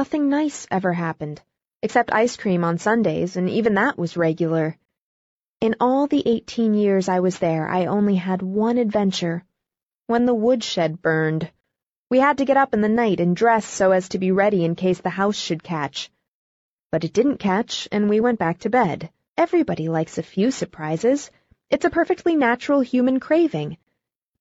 Nothing 0.00 0.30
nice 0.30 0.66
ever 0.70 0.94
happened, 0.94 1.42
except 1.82 2.10
ice 2.10 2.34
cream 2.38 2.64
on 2.64 2.78
Sundays, 2.78 3.36
and 3.36 3.50
even 3.50 3.74
that 3.74 3.98
was 3.98 4.16
regular. 4.16 4.78
In 5.60 5.76
all 5.78 6.06
the 6.06 6.22
eighteen 6.24 6.72
years 6.72 7.06
I 7.06 7.20
was 7.20 7.38
there, 7.38 7.68
I 7.68 7.84
only 7.84 8.14
had 8.14 8.40
one 8.40 8.78
adventure. 8.78 9.44
When 10.06 10.24
the 10.24 10.32
woodshed 10.32 11.02
burned. 11.02 11.50
We 12.08 12.18
had 12.18 12.38
to 12.38 12.46
get 12.46 12.56
up 12.56 12.72
in 12.72 12.80
the 12.80 12.88
night 12.88 13.20
and 13.20 13.36
dress 13.36 13.66
so 13.66 13.90
as 13.90 14.08
to 14.08 14.18
be 14.18 14.32
ready 14.32 14.64
in 14.64 14.74
case 14.74 15.02
the 15.02 15.10
house 15.10 15.36
should 15.36 15.62
catch. 15.62 16.10
But 16.90 17.04
it 17.04 17.12
didn't 17.12 17.36
catch, 17.36 17.86
and 17.92 18.08
we 18.08 18.20
went 18.20 18.38
back 18.38 18.60
to 18.60 18.70
bed. 18.70 19.10
Everybody 19.36 19.90
likes 19.90 20.16
a 20.16 20.22
few 20.22 20.50
surprises. 20.50 21.30
It's 21.68 21.84
a 21.84 21.90
perfectly 21.90 22.36
natural 22.36 22.80
human 22.80 23.20
craving. 23.20 23.76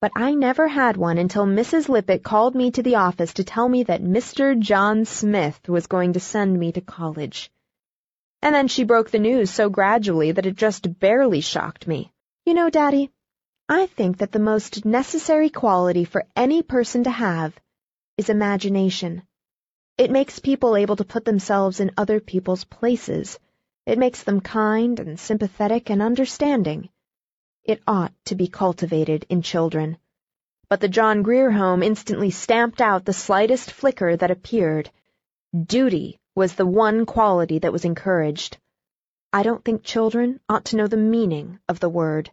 But 0.01 0.13
I 0.15 0.33
never 0.33 0.67
had 0.67 0.95
one 0.95 1.17
until 1.17 1.45
Mrs. 1.45 1.89
Lippett 1.89 2.23
called 2.23 2.55
me 2.55 2.71
to 2.71 2.81
the 2.81 2.95
office 2.95 3.33
to 3.33 3.43
tell 3.43 3.67
me 3.67 3.83
that 3.83 4.01
Mr. 4.01 4.57
John 4.57 5.03
Smith 5.03 5.67
was 5.67 5.87
going 5.87 6.13
to 6.13 6.21
send 6.21 6.57
me 6.57 6.71
to 6.71 6.79
college. 6.79 7.51
And 8.41 8.55
then 8.55 8.69
she 8.69 8.85
broke 8.85 9.11
the 9.11 9.19
news 9.19 9.51
so 9.51 9.69
gradually 9.69 10.31
that 10.31 10.45
it 10.45 10.55
just 10.55 10.99
barely 10.99 11.41
shocked 11.41 11.85
me. 11.85 12.13
You 12.45 12.53
know, 12.53 12.69
Daddy, 12.69 13.11
I 13.67 13.87
think 13.87 14.19
that 14.19 14.31
the 14.31 14.39
most 14.39 14.85
necessary 14.85 15.49
quality 15.49 16.05
for 16.05 16.25
any 16.33 16.63
person 16.63 17.03
to 17.03 17.11
have 17.11 17.59
is 18.15 18.29
imagination. 18.29 19.23
It 19.97 20.11
makes 20.11 20.39
people 20.39 20.77
able 20.77 20.95
to 20.95 21.03
put 21.03 21.25
themselves 21.25 21.81
in 21.81 21.91
other 21.97 22.21
people's 22.21 22.63
places. 22.63 23.37
It 23.85 23.99
makes 23.99 24.23
them 24.23 24.39
kind 24.39 24.97
and 25.01 25.19
sympathetic 25.19 25.89
and 25.89 26.01
understanding. 26.01 26.89
It 27.63 27.81
ought 27.87 28.13
to 28.25 28.35
be 28.35 28.47
cultivated 28.47 29.25
in 29.29 29.41
children. 29.41 29.97
But 30.69 30.81
the 30.81 30.87
John 30.87 31.23
Grier 31.23 31.51
home 31.51 31.83
instantly 31.83 32.31
stamped 32.31 32.81
out 32.81 33.05
the 33.05 33.13
slightest 33.13 33.71
flicker 33.71 34.15
that 34.15 34.31
appeared. 34.31 34.91
Duty 35.65 36.19
was 36.35 36.55
the 36.55 36.65
one 36.65 37.05
quality 37.05 37.59
that 37.59 37.73
was 37.73 37.85
encouraged. 37.85 38.57
I 39.33 39.43
don't 39.43 39.63
think 39.63 39.83
children 39.83 40.39
ought 40.47 40.65
to 40.65 40.75
know 40.75 40.87
the 40.87 40.97
meaning 40.97 41.59
of 41.67 41.79
the 41.79 41.89
word. 41.89 42.31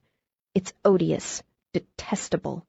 It's 0.54 0.72
odious, 0.84 1.42
detestable. 1.72 2.66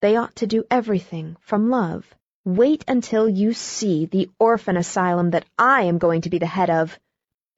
They 0.00 0.16
ought 0.16 0.36
to 0.36 0.46
do 0.46 0.64
everything 0.70 1.36
from 1.40 1.70
love. 1.70 2.14
Wait 2.44 2.84
until 2.88 3.28
you 3.28 3.52
see 3.52 4.06
the 4.06 4.30
orphan 4.38 4.78
asylum 4.78 5.30
that 5.30 5.44
I 5.58 5.82
am 5.82 5.98
going 5.98 6.22
to 6.22 6.30
be 6.30 6.38
the 6.38 6.46
head 6.46 6.70
of. 6.70 6.98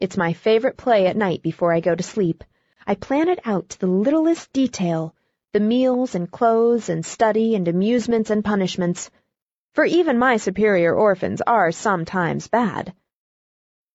It's 0.01 0.17
my 0.17 0.33
favorite 0.33 0.77
play 0.77 1.07
at 1.07 1.17
night 1.17 1.43
before 1.43 1.73
I 1.73 1.79
go 1.81 1.95
to 1.95 2.03
sleep. 2.03 2.43
I 2.87 2.95
plan 2.95 3.29
it 3.29 3.39
out 3.45 3.69
to 3.71 3.79
the 3.79 3.87
littlest 3.87 4.53
detail, 4.53 5.15
the 5.53 5.61
meals 5.61 6.15
and 6.15 6.31
clothes 6.31 6.89
and 6.89 7.05
study 7.05 7.55
and 7.55 7.69
amusements 7.69 8.31
and 8.31 8.45
punishments, 8.45 9.11
for 9.75 9.85
even 9.85 10.19
my 10.19 10.37
superior 10.37 10.95
orphans 10.95 11.41
are 11.47 11.73
sometimes 11.73 12.49
bad. 12.49 12.95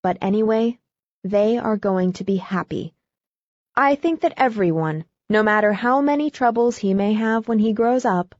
But 0.03 0.17
anyway, 0.21 0.79
they 1.23 1.57
are 1.57 1.77
going 1.77 2.13
to 2.13 2.23
be 2.23 2.37
happy. 2.37 2.93
I 3.75 3.95
think 3.95 4.21
that 4.21 4.33
everyone, 4.37 5.05
no 5.29 5.43
matter 5.43 5.73
how 5.73 6.01
many 6.01 6.31
troubles 6.31 6.77
he 6.77 6.93
may 6.93 7.13
have 7.13 7.47
when 7.47 7.59
he 7.59 7.73
grows 7.73 8.05
up, 8.05 8.33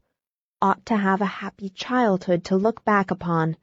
ought 0.61 0.85
to 0.87 0.97
have 0.97 1.21
a 1.21 1.25
happy 1.25 1.69
childhood 1.69 2.45
to 2.45 2.55
look 2.55 2.83
back 2.85 3.11
upon. 3.11 3.57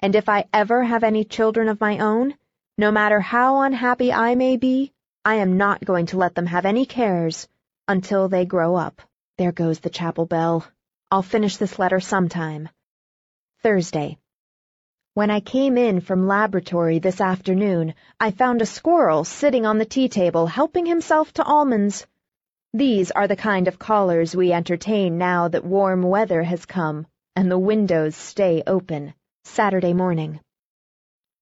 And 0.00 0.14
if 0.14 0.28
I 0.28 0.46
ever 0.52 0.84
have 0.84 1.02
any 1.02 1.24
children 1.24 1.68
of 1.68 1.80
my 1.80 1.98
own, 1.98 2.34
no 2.78 2.90
matter 2.90 3.20
how 3.20 3.62
unhappy 3.62 4.12
I 4.12 4.34
may 4.34 4.56
be, 4.56 4.92
I 5.22 5.34
am 5.34 5.58
not 5.58 5.84
going 5.84 6.06
to 6.06 6.16
let 6.16 6.34
them 6.34 6.46
have 6.46 6.64
any 6.64 6.86
cares 6.86 7.46
until 7.86 8.28
they 8.28 8.46
grow 8.46 8.74
up. 8.74 9.02
There 9.36 9.52
goes 9.52 9.78
the 9.80 9.90
chapel 9.90 10.24
bell. 10.24 10.66
I'll 11.10 11.22
finish 11.22 11.58
this 11.58 11.78
letter 11.78 12.00
sometime. 12.00 12.70
Thursday. 13.62 14.16
When 15.12 15.30
I 15.30 15.40
came 15.40 15.76
in 15.76 16.00
from 16.00 16.26
laboratory 16.26 17.00
this 17.00 17.20
afternoon, 17.20 17.94
I 18.18 18.30
found 18.30 18.62
a 18.62 18.66
squirrel 18.66 19.24
sitting 19.24 19.66
on 19.66 19.76
the 19.76 19.84
tea 19.84 20.08
table 20.08 20.46
helping 20.46 20.86
himself 20.86 21.34
to 21.34 21.44
almonds. 21.44 22.06
These 22.72 23.10
are 23.10 23.28
the 23.28 23.36
kind 23.36 23.68
of 23.68 23.78
callers 23.78 24.34
we 24.34 24.52
entertain 24.52 25.18
now 25.18 25.48
that 25.48 25.64
warm 25.64 26.02
weather 26.02 26.42
has 26.42 26.64
come 26.64 27.06
and 27.36 27.50
the 27.50 27.58
windows 27.58 28.16
stay 28.16 28.62
open. 28.66 29.12
Saturday 29.44 29.92
morning. 29.92 30.40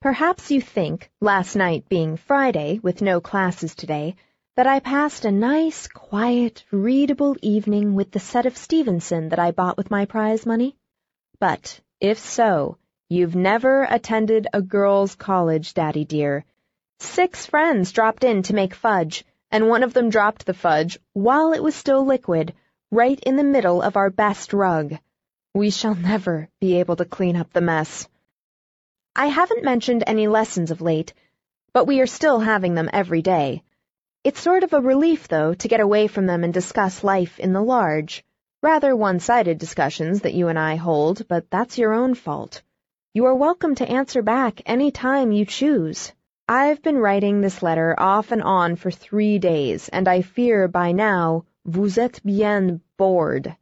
Perhaps 0.00 0.52
you 0.52 0.60
think, 0.60 1.10
last 1.20 1.56
night 1.56 1.88
being 1.88 2.16
Friday, 2.16 2.78
with 2.80 3.02
no 3.02 3.20
classes 3.20 3.74
today, 3.74 4.14
that 4.54 4.68
I 4.68 4.78
passed 4.78 5.24
a 5.24 5.32
nice, 5.32 5.88
quiet, 5.88 6.64
readable 6.70 7.36
evening 7.42 7.96
with 7.96 8.12
the 8.12 8.20
set 8.20 8.46
of 8.46 8.56
Stevenson 8.56 9.30
that 9.30 9.40
I 9.40 9.50
bought 9.50 9.76
with 9.76 9.90
my 9.90 10.04
prize 10.04 10.46
money. 10.46 10.76
But, 11.40 11.80
if 12.00 12.16
so, 12.20 12.76
you've 13.08 13.34
never 13.34 13.88
attended 13.90 14.46
a 14.52 14.62
girls' 14.62 15.16
college, 15.16 15.74
Daddy 15.74 16.04
dear. 16.04 16.44
Six 17.00 17.46
friends 17.46 17.90
dropped 17.90 18.22
in 18.22 18.44
to 18.44 18.54
make 18.54 18.74
fudge, 18.74 19.24
and 19.50 19.68
one 19.68 19.82
of 19.82 19.94
them 19.94 20.10
dropped 20.10 20.46
the 20.46 20.54
fudge, 20.54 21.00
while 21.12 21.52
it 21.52 21.62
was 21.62 21.74
still 21.74 22.04
liquid, 22.06 22.54
right 22.92 23.18
in 23.18 23.34
the 23.34 23.42
middle 23.42 23.82
of 23.82 23.96
our 23.96 24.10
best 24.10 24.52
rug. 24.52 24.96
We 25.54 25.70
shall 25.70 25.96
never 25.96 26.48
be 26.60 26.78
able 26.78 26.94
to 26.94 27.04
clean 27.04 27.34
up 27.34 27.52
the 27.52 27.60
mess. 27.60 28.08
I 29.16 29.26
haven't 29.26 29.64
mentioned 29.64 30.04
any 30.06 30.28
lessons 30.28 30.70
of 30.70 30.80
late, 30.80 31.12
but 31.72 31.86
we 31.86 32.00
are 32.00 32.06
still 32.06 32.40
having 32.40 32.74
them 32.74 32.90
every 32.92 33.22
day. 33.22 33.62
It's 34.24 34.40
sort 34.40 34.64
of 34.64 34.72
a 34.72 34.80
relief, 34.80 35.28
though, 35.28 35.54
to 35.54 35.68
get 35.68 35.80
away 35.80 36.06
from 36.06 36.26
them 36.26 36.44
and 36.44 36.52
discuss 36.52 37.04
life 37.04 37.38
in 37.38 37.52
the 37.52 37.62
large. 37.62 38.24
Rather 38.62 38.94
one-sided 38.96 39.58
discussions 39.58 40.22
that 40.22 40.34
you 40.34 40.48
and 40.48 40.58
I 40.58 40.76
hold, 40.76 41.26
but 41.28 41.50
that's 41.50 41.78
your 41.78 41.92
own 41.92 42.14
fault. 42.14 42.62
You 43.14 43.26
are 43.26 43.34
welcome 43.34 43.74
to 43.76 43.88
answer 43.88 44.22
back 44.22 44.60
any 44.66 44.90
time 44.90 45.32
you 45.32 45.44
choose. 45.44 46.12
I've 46.48 46.82
been 46.82 46.98
writing 46.98 47.40
this 47.40 47.62
letter 47.62 47.94
off 47.98 48.32
and 48.32 48.42
on 48.42 48.76
for 48.76 48.90
three 48.90 49.38
days, 49.38 49.88
and 49.88 50.08
I 50.08 50.22
fear 50.22 50.66
by 50.66 50.92
now 50.92 51.44
vous 51.64 51.96
êtes 51.96 52.22
bien 52.24 52.80
bored. 52.96 53.56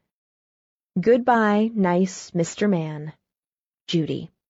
Goodbye, 1.00 1.70
nice 1.74 2.30
Mr. 2.30 2.70
Man. 2.70 3.12
Judy. 3.88 4.30